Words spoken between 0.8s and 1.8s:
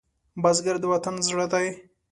د وطن زړه دی